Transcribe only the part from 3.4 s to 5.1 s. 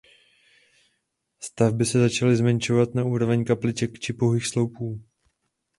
kapliček či pouhých sloupů.